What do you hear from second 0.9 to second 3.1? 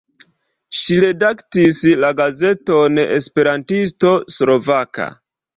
redaktis la gazeton